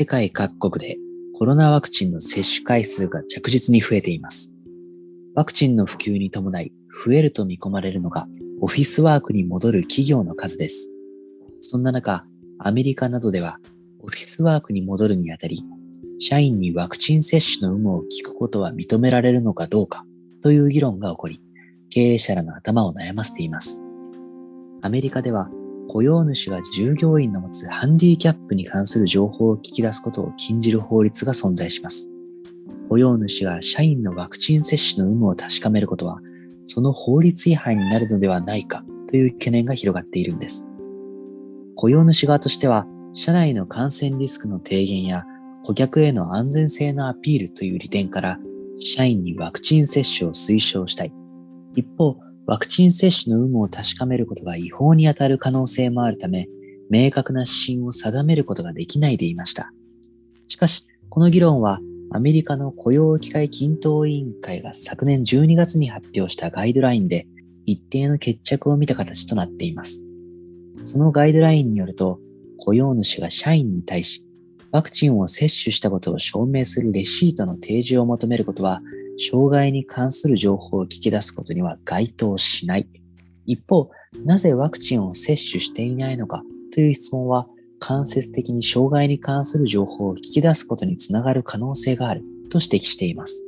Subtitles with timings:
[0.00, 0.96] 世界各国で
[1.38, 4.56] コロナワクチンの接種回数が着実に増えています。
[5.34, 6.72] ワクチンの普及に伴い
[7.04, 8.26] 増えると見込まれるのが
[8.62, 10.88] オフィスワークに戻る企業の数です。
[11.58, 12.24] そんな中、
[12.58, 13.58] アメリカなどでは
[13.98, 15.62] オフィスワークに戻るにあたり、
[16.18, 20.06] 社員にワクチン接種の有無を聞くことは認められるのかどうか
[20.42, 21.42] という議論が起こり、
[21.90, 23.84] 経営者らの頭を悩ませています。
[24.80, 25.50] アメリカでは
[25.92, 32.12] 雇用主が従業員の持つハンディキャップに関する情報を聞き出すことを禁じる法律が存在します。
[32.88, 36.20] 雇用主が社員のワクチン接種の有無を確かめることは、
[36.64, 40.68] その法律違反になるのではないかという懸念が広がっているんです。
[41.74, 45.24] 雇用主側としては、社内の感染リスクの低減や
[45.64, 48.38] 顧客への安全性のアピールという利点から、
[48.78, 51.12] 社員にワクチン接種を推奨したい。
[51.74, 52.16] 一方、
[52.50, 56.48] ワクチン接種の有無を確かめることが違法に当たる可能性もあるため、
[56.90, 59.70] 明確な指針を定めることができないでいました。
[60.48, 61.78] しかし、この議論は
[62.10, 67.28] アメリカの雇用機会均等委員会が昨年12月に発表したガイドラインで
[67.66, 70.04] 一定の決着を見た形となっています。
[70.82, 72.18] そのガイドラインによると、
[72.58, 74.24] 雇用主が社員に対し、
[74.72, 78.82] ワクチンを接種したことを証明するレシートの提示を求めることは
[79.20, 82.88] 障害に関する情報を聞き出すことには該当しない。
[83.44, 83.90] 一方、
[84.24, 86.42] なぜワクチンを接種していないのか？
[86.72, 87.46] という質問は、
[87.78, 93.44] 間接的に障害に関する情報を聞き出すことにつながる可能性があると指摘しています。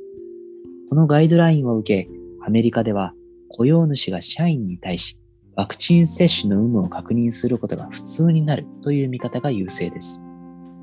[0.89, 2.11] このガイドラインを受け、
[2.45, 3.15] アメリカでは
[3.49, 5.19] 雇用主が社員に対し、
[5.55, 10.23] ワクチン接種の有無を確認することが普通になるという見方が優勢です。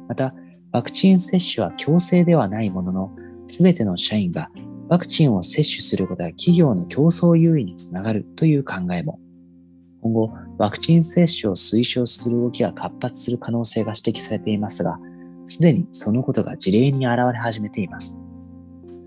[0.08, 0.34] また、
[0.72, 3.16] ワクチン接種は強制ではないものの、
[3.48, 4.52] すべての社員が
[4.90, 9.20] ワクチンを接種することは企業の競争優位につながるという考えも、
[10.02, 14.98] 今後、ワクチン接種を推奨する動きが活発する可能性が指摘されていますが、
[15.46, 18.20] すでにそのことが事例に現れ始めています。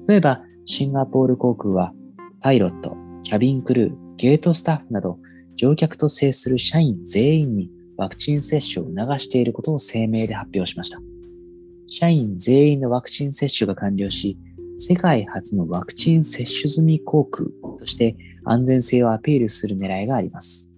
[0.06, 1.92] 例えば、シンガポール航空は、
[2.40, 5.18] パイロット、キャビンクルー、ゲートスタッフなど、
[5.56, 11.00] 乗客と接する社員全員にワクチン接種を促していることを声明で発表しました。
[11.88, 14.38] 社員全員のワクチン接種が完了し、
[14.84, 17.48] 世界初のワクチン接種済み航空
[17.78, 20.72] として安全性をアピールする狙いがあります。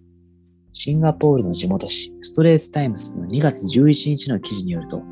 [0.74, 5.02] シンガポールの地元紙ストレートタイムズの2月11日の記事によると、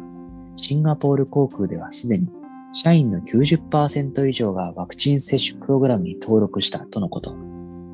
[0.57, 2.29] シンガポール航空ではすでに
[2.75, 7.35] 社員の90%以上がワクチン接種プログラムに登録したとのこと。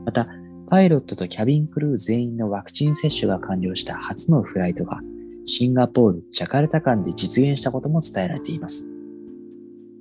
[0.05, 0.27] また、
[0.69, 4.99] パイロットとキャビンクルー全員のワクチン接種が完了した初のフライトが
[5.45, 8.98] シンガポール、ジャカルタ間で実現したことも伝えられています。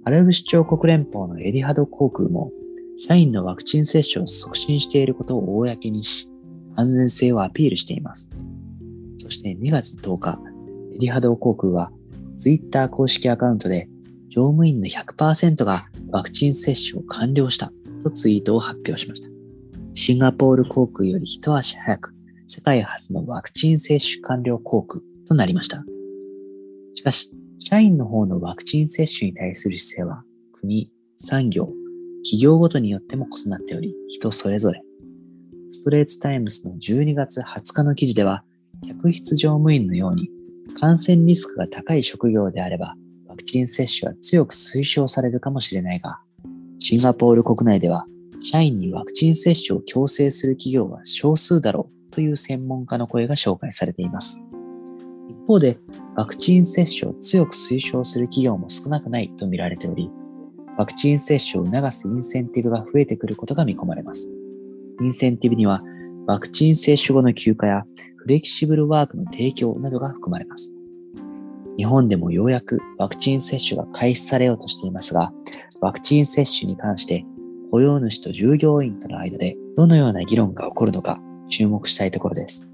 [0.08, 2.50] アラブ首長国連邦のエリハド航空も、
[2.98, 6.30] 社員のワクチン接種を促進していることを公にし、
[6.78, 8.30] 安全性をアピールしています。
[9.18, 10.40] そして2月10日、
[10.96, 11.92] エリハド航空は、
[12.38, 13.90] ツイッター公式アカウントで、
[14.30, 19.28] 乗務員の100%がワクチン接種を完了したとツイートを発表しました。
[19.94, 22.14] シンガポール航空より一足早く、
[22.48, 25.84] 世界初のワクチン接種完了航空となりました。
[26.94, 27.30] しかし、
[27.60, 30.24] 社員の方のワクチン接種に対する姿勢は
[30.54, 31.70] 国、産業、
[32.24, 34.82] 企業ごとによっても異なっており、人それぞれ。
[35.72, 38.44] ストレートタイムズの12月20日の記事では、
[38.86, 40.30] 客室乗務員のように
[40.80, 42.96] 感染リスクが高い職業であれば、
[43.28, 46.20] ワクチン接種は強く推奨されるかもしれないが、
[46.80, 48.06] シンガポール国内では、
[48.40, 54.44] 社員にワクチン接種を強制する企業は少数だろうという専門家の声が紹介されています。
[55.30, 55.80] 一方で、
[56.18, 60.10] ワクチン接種を強く推奨する企業も少なくないと見られており、
[60.76, 64.34] ワクチン接種を促すインセンティブが増えてくることが見込まれます。
[65.00, 65.84] インセンティブには、
[66.26, 67.86] ワクチン接種後の休暇や
[68.16, 70.74] フレキシブルワークの提供などが含まれます。
[71.78, 75.32] 日本でもようやくワクチン接種が開始されようとしていますが、
[75.82, 77.28] ワクチン接種に関して
[77.70, 82.68] 雇用主と従業員との間でどのような議論が起こるのか注目したいところです。